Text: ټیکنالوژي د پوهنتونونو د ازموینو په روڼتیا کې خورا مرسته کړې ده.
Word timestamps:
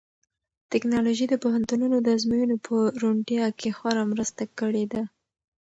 ټیکنالوژي 0.71 1.25
د 1.29 1.35
پوهنتونونو 1.43 1.97
د 2.01 2.07
ازموینو 2.17 2.55
په 2.65 2.75
روڼتیا 3.01 3.45
کې 3.59 3.69
خورا 3.77 4.03
مرسته 4.11 4.43
کړې 4.59 4.85
ده. 4.93 5.01